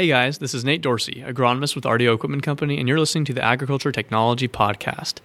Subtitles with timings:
[0.00, 3.34] Hey guys, this is Nate Dorsey, agronomist with RDO Equipment Company, and you're listening to
[3.34, 5.16] the Agriculture Technology Podcast.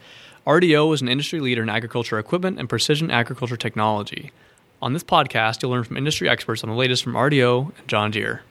[0.46, 4.34] RDO is an industry leader in agriculture equipment and precision agriculture technology.
[4.82, 8.12] On this podcast, you'll learn from industry experts on the latest from RDO and John
[8.12, 8.42] Deere.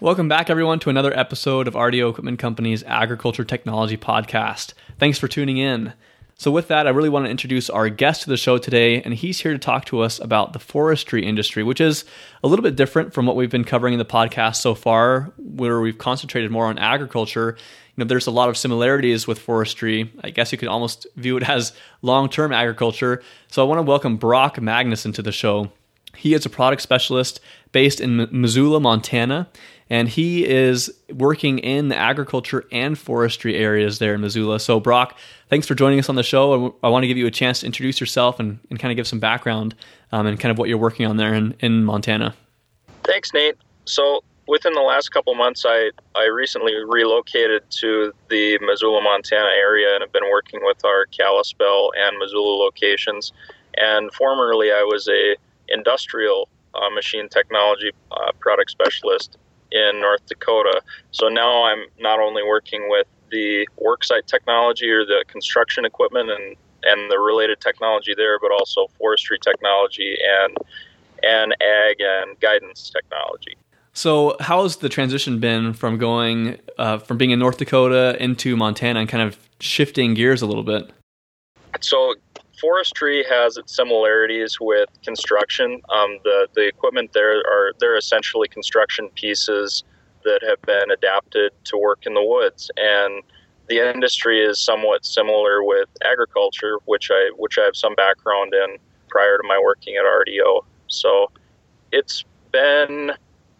[0.00, 4.74] Welcome back, everyone, to another episode of RDO Equipment Company's Agriculture Technology Podcast.
[4.96, 5.92] Thanks for tuning in.
[6.36, 9.12] So, with that, I really want to introduce our guest to the show today, and
[9.12, 12.04] he's here to talk to us about the forestry industry, which is
[12.44, 15.80] a little bit different from what we've been covering in the podcast so far, where
[15.80, 17.56] we've concentrated more on agriculture.
[17.96, 20.12] You know, there's a lot of similarities with forestry.
[20.22, 21.72] I guess you could almost view it as
[22.02, 23.20] long-term agriculture.
[23.48, 25.72] So, I want to welcome Brock Magnuson to the show.
[26.14, 27.40] He is a product specialist
[27.72, 29.48] based in Missoula, Montana
[29.90, 34.60] and he is working in the agriculture and forestry areas there in Missoula.
[34.60, 36.76] So, Brock, thanks for joining us on the show.
[36.82, 39.06] I want to give you a chance to introduce yourself and, and kind of give
[39.06, 39.74] some background
[40.12, 42.34] um, and kind of what you're working on there in, in Montana.
[43.04, 43.56] Thanks, Nate.
[43.84, 49.94] So, within the last couple months, I, I recently relocated to the Missoula, Montana area
[49.94, 53.32] and have been working with our Kalispell and Missoula locations.
[53.76, 55.36] And formerly, I was a
[55.68, 59.36] industrial uh, machine technology uh, product specialist
[59.72, 60.80] in North Dakota.
[61.10, 66.56] So now I'm not only working with the worksite technology or the construction equipment and
[66.84, 70.56] and the related technology there, but also forestry technology and
[71.22, 73.56] and ag and guidance technology.
[73.92, 78.56] So, how has the transition been from going uh, from being in North Dakota into
[78.56, 80.90] Montana and kind of shifting gears a little bit?
[81.80, 82.14] So,
[82.60, 85.80] forestry has its similarities with construction.
[85.88, 89.84] Um, the the equipment there are they're essentially construction pieces
[90.24, 93.22] that have been adapted to work in the woods, and
[93.68, 98.78] the industry is somewhat similar with agriculture, which I which I have some background in
[99.08, 100.64] prior to my working at RDO.
[100.88, 101.30] So
[101.92, 103.12] it's been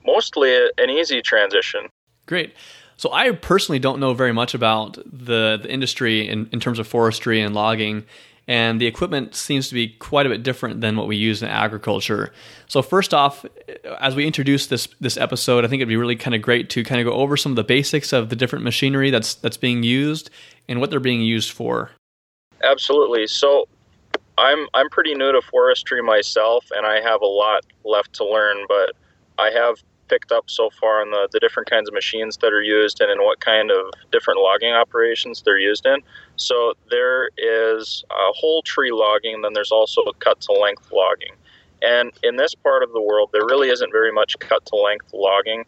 [0.04, 1.88] mostly an easy transition.
[2.26, 2.54] Great.
[2.96, 6.86] So I personally don't know very much about the, the industry in, in terms of
[6.86, 8.04] forestry and logging
[8.48, 11.48] and the equipment seems to be quite a bit different than what we use in
[11.48, 12.32] agriculture.
[12.66, 13.44] So first off,
[14.00, 16.82] as we introduce this this episode, I think it'd be really kind of great to
[16.82, 19.82] kind of go over some of the basics of the different machinery that's that's being
[19.82, 20.30] used
[20.66, 21.90] and what they're being used for.
[22.64, 23.26] Absolutely.
[23.26, 23.68] So
[24.38, 28.64] I'm I'm pretty new to forestry myself and I have a lot left to learn,
[28.66, 28.92] but
[29.38, 29.76] I have
[30.08, 33.10] picked up so far on the, the different kinds of machines that are used and
[33.10, 36.00] in what kind of different logging operations they're used in.
[36.36, 40.90] So there is a whole tree logging, and then there's also a cut to length
[40.92, 41.34] logging.
[41.82, 45.12] And in this part of the world, there really isn't very much cut to length
[45.12, 45.64] logging.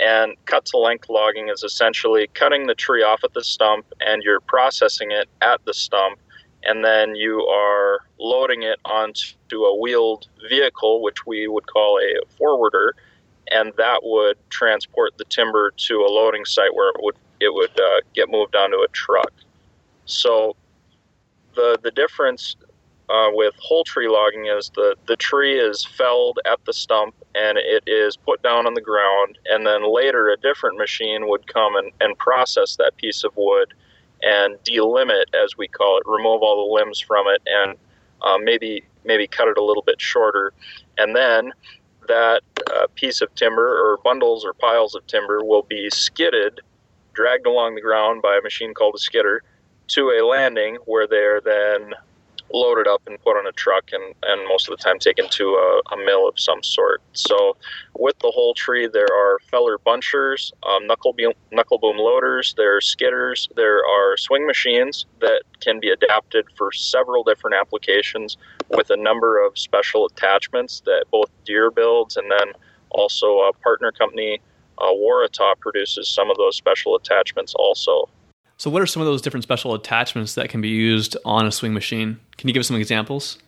[0.00, 4.22] And cut to length logging is essentially cutting the tree off at the stump and
[4.22, 6.20] you're processing it at the stump.
[6.62, 12.24] And then you are loading it onto a wheeled vehicle, which we would call a
[12.36, 12.94] forwarder
[13.50, 17.78] and that would transport the timber to a loading site where it would it would
[17.80, 19.32] uh, get moved onto a truck.
[20.06, 20.56] So
[21.54, 22.56] the the difference
[23.10, 27.58] uh, with whole tree logging is the the tree is felled at the stump and
[27.58, 31.76] it is put down on the ground, and then later a different machine would come
[31.76, 33.72] and, and process that piece of wood
[34.22, 37.76] and delimit, as we call it, remove all the limbs from it, and
[38.22, 40.52] uh, maybe maybe cut it a little bit shorter,
[40.98, 41.52] and then
[42.08, 42.42] that
[42.74, 46.60] uh, piece of timber or bundles or piles of timber will be skidded,
[47.12, 49.42] dragged along the ground by a machine called a skidder
[49.88, 51.94] to a landing where they're then
[52.52, 55.44] loaded up and put on a truck and, and most of the time taken to
[55.44, 57.02] a, a mill of some sort.
[57.12, 57.56] So
[57.94, 62.76] with the whole tree, there are feller bunchers, um, knuckle, boom, knuckle boom loaders, there
[62.76, 68.36] are skidders, there are swing machines that can be adapted for several different applications
[68.70, 72.52] with a number of special attachments that both Deere builds and then
[72.90, 74.40] also a partner company,
[74.78, 78.08] uh, Waratah, produces some of those special attachments also.
[78.58, 81.52] So, what are some of those different special attachments that can be used on a
[81.52, 82.18] swing machine?
[82.36, 83.38] Can you give us some examples?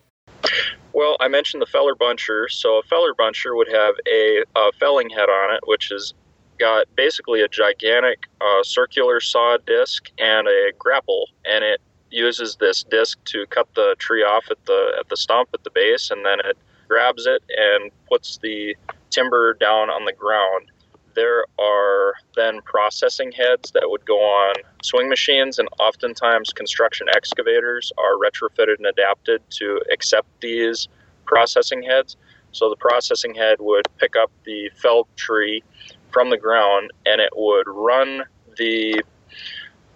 [0.92, 2.48] Well, I mentioned the feller buncher.
[2.48, 6.14] So, a feller buncher would have a, a felling head on it, which has
[6.60, 11.80] got basically a gigantic uh, circular saw disc and a grapple, and it
[12.12, 15.70] uses this disc to cut the tree off at the at the stump at the
[15.70, 16.56] base, and then it
[16.86, 18.76] grabs it and puts the
[19.10, 20.70] timber down on the ground
[21.14, 27.92] there are then processing heads that would go on swing machines, and oftentimes construction excavators
[27.98, 30.88] are retrofitted and adapted to accept these
[31.24, 32.16] processing heads.
[32.52, 35.62] So the processing head would pick up the felled tree
[36.10, 38.24] from the ground and it would run
[38.56, 39.02] the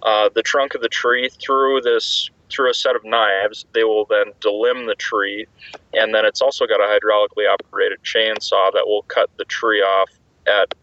[0.03, 3.65] uh, the trunk of the tree through this through a set of knives.
[3.73, 5.47] They will then delimb the tree,
[5.95, 10.11] and then it's also got a hydraulically operated chainsaw that will cut the tree off
[10.47, 10.75] at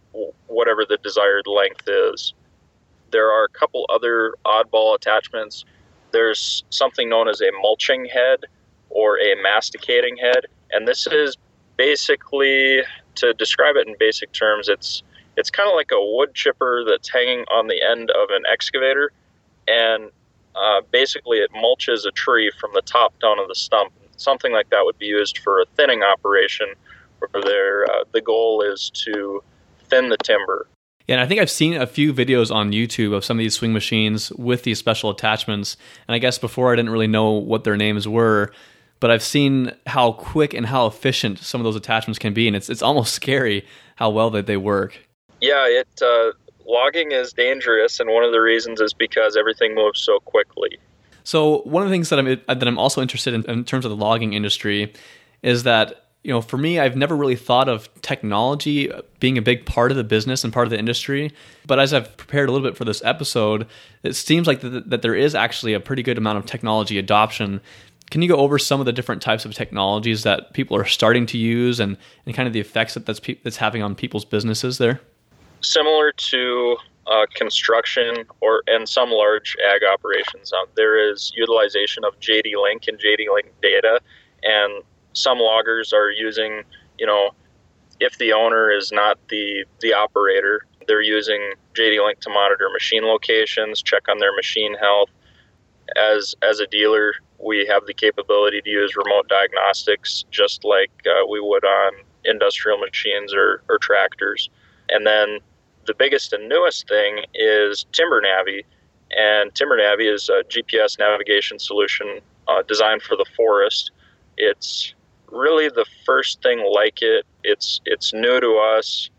[0.48, 2.34] whatever the desired length is.
[3.12, 5.66] There are a couple other oddball attachments.
[6.12, 8.46] There's something known as a mulching head
[8.90, 11.38] or a masticating head, and this is
[11.78, 12.82] basically
[13.16, 14.70] to describe it in basic terms.
[14.70, 15.04] It's
[15.38, 19.12] it's kind of like a wood chipper that's hanging on the end of an excavator,
[19.68, 20.10] and
[20.56, 23.94] uh, basically it mulches a tree from the top down of the stump.
[24.18, 26.68] Something like that would be used for a thinning operation,
[27.20, 29.42] where uh, the goal is to
[29.92, 30.68] thin the timber.
[31.08, 33.54] Yeah, and I think I've seen a few videos on YouTube of some of these
[33.54, 35.78] swing machines with these special attachments.
[36.08, 38.52] And I guess before I didn't really know what their names were,
[39.00, 42.56] but I've seen how quick and how efficient some of those attachments can be, and
[42.56, 43.66] it's it's almost scary
[43.96, 44.98] how well that they work.
[45.42, 46.32] Yeah, it uh,
[46.66, 50.78] logging is dangerous, and one of the reasons is because everything moves so quickly.
[51.24, 53.92] So one of the things that I'm that I'm also interested in in terms of
[53.92, 54.94] the logging industry
[55.44, 59.66] is that you know for me I've never really thought of technology being a big
[59.66, 61.34] part of the business and part of the industry.
[61.66, 63.68] But as I've prepared a little bit for this episode,
[64.04, 67.62] it seems like that, that there is actually a pretty good amount of technology adoption.
[68.10, 71.26] Can you go over some of the different types of technologies that people are starting
[71.28, 74.26] to use and, and kind of the effects that that's, pe- that's having on people's
[74.26, 75.00] businesses there?
[75.62, 76.78] similar to
[77.08, 82.84] uh, construction or and some large ag operations, um, there is utilization of JD Link
[82.88, 84.00] and JD Link data,
[84.44, 86.64] and some loggers are using,
[86.98, 87.32] you know,
[88.00, 93.04] if the owner is not the the operator, they're using JD Link to monitor machine
[93.04, 95.10] locations, check on their machine health.
[95.96, 101.26] As as a dealer, we have the capability to use remote diagnostics, just like uh,
[101.30, 101.94] we would on
[102.26, 104.50] industrial machines or, or tractors.
[104.90, 105.40] And then
[105.88, 108.64] the biggest and newest thing is Timber Navi,
[109.18, 113.92] and Timber Navi is a GPS navigation solution uh, designed for the forest.
[114.38, 114.94] It's
[115.32, 117.26] really the first thing like it.
[117.44, 119.10] It's it's new to us.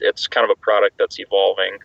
[0.00, 1.78] It's kind of a product that's evolving.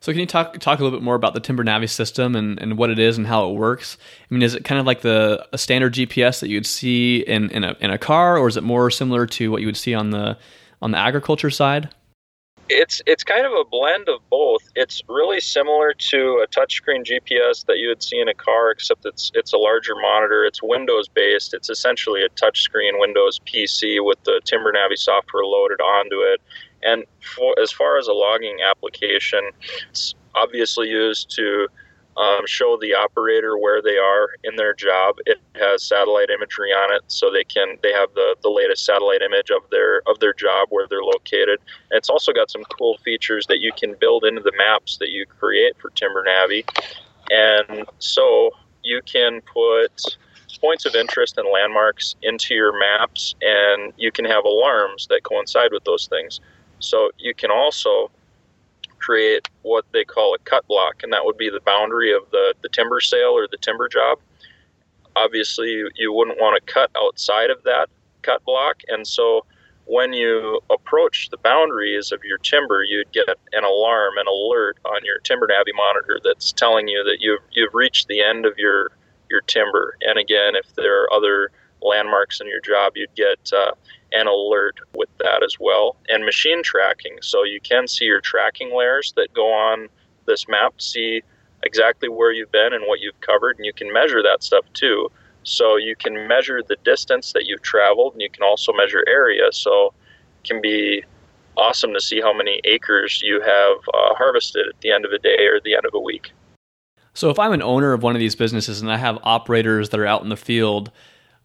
[0.00, 2.60] So can you talk talk a little bit more about the Timber Navi system and,
[2.60, 3.96] and what it is and how it works?
[4.30, 7.48] I mean, is it kind of like the a standard GPS that you'd see in,
[7.50, 9.94] in a in a car, or is it more similar to what you would see
[9.94, 10.36] on the
[10.82, 11.88] on the agriculture side?
[12.68, 14.62] It's it's kind of a blend of both.
[14.74, 19.04] It's really similar to a touchscreen GPS that you would see in a car, except
[19.04, 20.44] it's it's a larger monitor.
[20.44, 21.52] It's Windows based.
[21.52, 26.40] It's essentially a touchscreen Windows PC with the Timber Navi software loaded onto it.
[26.82, 29.50] And for, as far as a logging application,
[29.90, 31.68] it's obviously used to
[32.16, 35.16] um, show the operator where they are in their job.
[35.26, 39.22] It has satellite imagery on it, so they can they have the, the latest satellite
[39.22, 41.60] image of their of their job where they're located.
[41.90, 45.10] And it's also got some cool features that you can build into the maps that
[45.10, 46.64] you create for Timber Navi,
[47.30, 48.50] and so
[48.82, 50.16] you can put
[50.60, 55.72] points of interest and landmarks into your maps, and you can have alarms that coincide
[55.72, 56.40] with those things.
[56.78, 58.10] So you can also
[59.04, 62.54] create what they call a cut block, and that would be the boundary of the,
[62.62, 64.18] the timber sale or the timber job.
[65.16, 67.88] Obviously, you, you wouldn't want to cut outside of that
[68.22, 69.44] cut block, and so
[69.86, 75.04] when you approach the boundaries of your timber, you'd get an alarm, an alert on
[75.04, 78.92] your Timber Navi monitor that's telling you that you've you've reached the end of your
[79.28, 79.96] your timber.
[80.00, 81.50] And again, if there are other
[81.84, 83.72] landmarks in your job, you'd get uh,
[84.12, 85.96] an alert with that as well.
[86.08, 89.88] And machine tracking, so you can see your tracking layers that go on
[90.26, 91.22] this map, see
[91.62, 95.10] exactly where you've been and what you've covered, and you can measure that stuff too.
[95.42, 99.52] So you can measure the distance that you've traveled, and you can also measure area.
[99.52, 99.92] So
[100.42, 101.04] it can be
[101.56, 105.18] awesome to see how many acres you have uh, harvested at the end of a
[105.18, 106.32] day or the end of a week.
[107.12, 110.00] So if I'm an owner of one of these businesses and I have operators that
[110.00, 110.90] are out in the field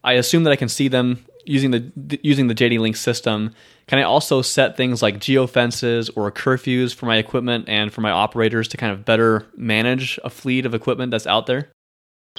[0.04, 3.54] I assume that I can see them using the using the JD Link system.
[3.88, 8.12] Can I also set things like geofences or curfews for my equipment and for my
[8.12, 11.70] operators to kind of better manage a fleet of equipment that's out there?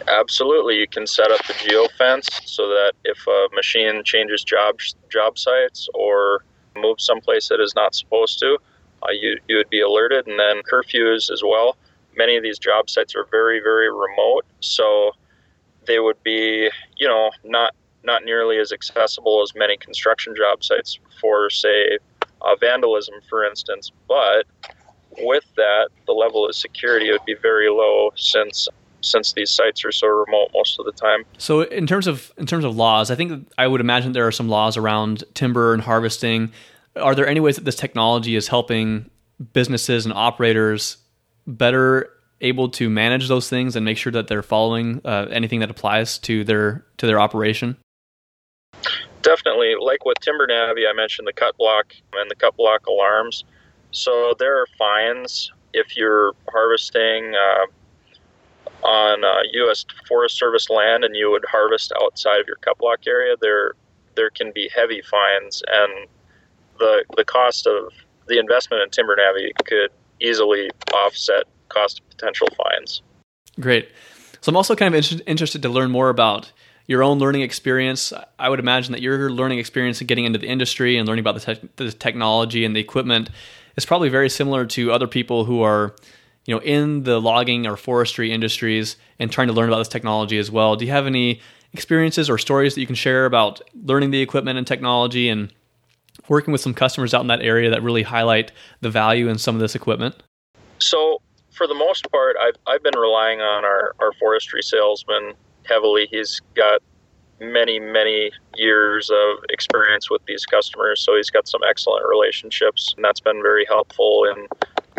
[0.07, 4.77] Absolutely, you can set up the geofence so that if a machine changes job
[5.11, 6.45] job sites or
[6.77, 8.57] moves someplace that is not supposed to,
[9.03, 10.27] uh, you you would be alerted.
[10.27, 11.77] And then curfews as well.
[12.17, 15.13] Many of these job sites are very very remote, so
[15.87, 20.99] they would be, you know, not not nearly as accessible as many construction job sites
[21.21, 21.99] for, say,
[22.41, 23.93] uh, vandalism, for instance.
[24.09, 24.47] But
[25.19, 28.69] with that, the level of security would be very low since
[29.03, 31.25] since these sites are so remote most of the time.
[31.39, 34.33] So in terms of in terms of laws, I think I would imagine there are
[34.33, 36.53] some laws around timber and harvesting.
[36.97, 39.11] Are there any ways that this technology is helping
[39.53, 40.99] businesses and operators
[41.47, 42.11] better
[42.41, 46.19] able to manage those things and make sure that they're following uh, anything that applies
[46.19, 47.77] to their to their operation?
[49.23, 53.45] Definitely, like with Timber Navi, I mentioned the cut block and the cut block alarms.
[53.91, 59.85] So there are fines if you're harvesting uh, on uh, U.S.
[60.09, 63.35] Forest Service land and you would harvest outside of your cut block area.
[63.41, 63.75] There,
[64.17, 66.09] there can be heavy fines, and
[66.79, 67.93] the the cost of
[68.27, 73.03] the investment in Timber Navi could easily offset cost of potential fines.
[73.59, 73.89] Great.
[74.41, 76.53] So I'm also kind of inter- interested to learn more about
[76.87, 78.13] your own learning experience.
[78.39, 81.41] I would imagine that your learning experience in getting into the industry and learning about
[81.41, 83.31] the, te- the technology and the equipment
[83.77, 85.95] is probably very similar to other people who are,
[86.47, 90.39] you know, in the logging or forestry industries and trying to learn about this technology
[90.39, 90.75] as well.
[90.75, 91.41] Do you have any
[91.73, 95.53] experiences or stories that you can share about learning the equipment and technology and
[96.29, 99.55] working with some customers out in that area that really highlight the value in some
[99.55, 100.17] of this equipment?
[100.79, 101.21] So,
[101.61, 105.35] for the most part, I've, I've been relying on our, our forestry salesman
[105.67, 106.09] heavily.
[106.11, 106.81] He's got
[107.39, 113.05] many, many years of experience with these customers, so he's got some excellent relationships, and
[113.05, 114.47] that's been very helpful in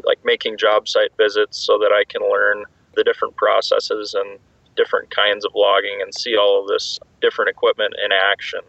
[0.03, 2.65] like making job site visits so that I can learn
[2.95, 4.37] the different processes and
[4.77, 8.61] different kinds of logging and see all of this different equipment in action.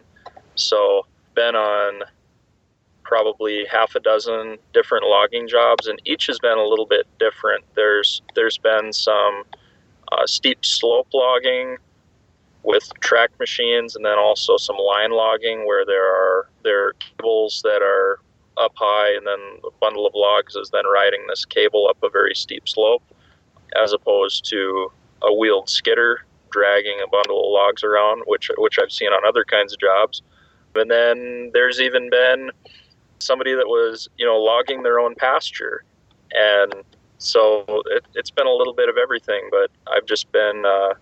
[0.55, 2.05] So, been on
[3.13, 7.63] probably half a dozen different logging jobs, and each has been a little bit different.
[7.75, 9.45] There's there's been some
[10.11, 11.77] uh, steep slope logging
[12.63, 17.61] with track machines, and then also some line logging where there are there are cables
[17.65, 18.19] that are
[18.57, 22.09] up high, and then a bundle of logs is then riding this cable up a
[22.09, 23.03] very steep slope,
[23.77, 24.91] as opposed to
[25.21, 29.45] a wheeled skidder dragging a bundle of logs around, which which I've seen on other
[29.45, 30.23] kinds of jobs.
[30.75, 32.51] And then there's even been
[33.23, 35.85] somebody that was you know logging their own pasture,
[36.33, 36.75] and
[37.19, 39.49] so it, has been a little bit of everything.
[39.51, 40.95] But I've just been uh,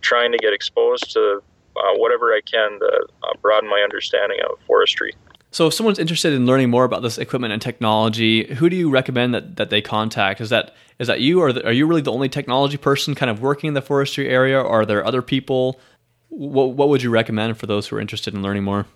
[0.00, 1.42] trying to get exposed to
[1.76, 5.14] uh, whatever I can to uh, broaden my understanding of forestry.
[5.50, 8.90] So, if someone's interested in learning more about this equipment and technology, who do you
[8.90, 10.40] recommend that, that they contact?
[10.40, 13.40] Is that is that you, or are you really the only technology person kind of
[13.40, 15.80] working in the forestry area, or are there other people?
[16.28, 18.86] What, what would you recommend for those who are interested in learning more?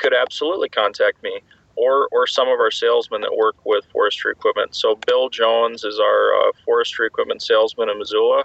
[0.00, 1.40] Could absolutely contact me,
[1.78, 4.74] or or some of our salesmen that work with forestry equipment.
[4.74, 8.44] So, Bill Jones is our uh, forestry equipment salesman in Missoula.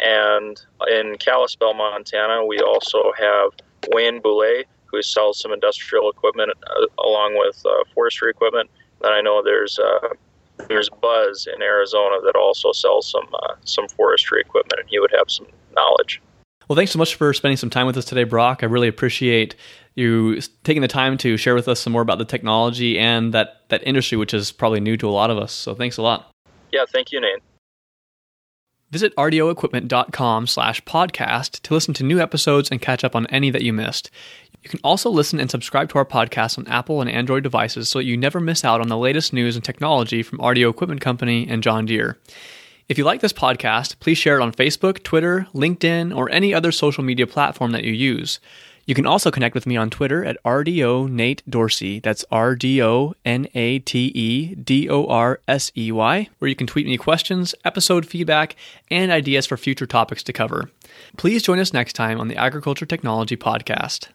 [0.00, 3.50] And in Kalispell, Montana, we also have
[3.92, 8.70] Wayne Boulay, who sells some industrial equipment uh, along with uh, forestry equipment.
[9.02, 10.14] Then I know there's uh,
[10.68, 15.12] there's Buzz in Arizona that also sells some uh, some forestry equipment, and he would
[15.16, 16.22] have some knowledge.
[16.68, 18.62] Well, thanks so much for spending some time with us today, Brock.
[18.62, 19.56] I really appreciate
[19.94, 23.62] you taking the time to share with us some more about the technology and that
[23.70, 25.52] that industry, which is probably new to a lot of us.
[25.52, 26.30] So, thanks a lot.
[26.70, 27.42] Yeah, thank you, Nate.
[28.90, 33.62] Visit rdoequipment.com slash podcast to listen to new episodes and catch up on any that
[33.62, 34.10] you missed.
[34.62, 37.98] You can also listen and subscribe to our podcast on Apple and Android devices so
[37.98, 41.46] that you never miss out on the latest news and technology from RDO Equipment Company
[41.48, 42.18] and John Deere.
[42.88, 46.72] If you like this podcast, please share it on Facebook, Twitter, LinkedIn, or any other
[46.72, 48.40] social media platform that you use.
[48.86, 52.00] You can also connect with me on Twitter at RDO Nate Dorsey.
[52.00, 56.48] That's R D O N A T E D O R S E Y, where
[56.48, 58.56] you can tweet me questions, episode feedback,
[58.90, 60.70] and ideas for future topics to cover.
[61.18, 64.08] Please join us next time on the Agriculture Technology Podcast.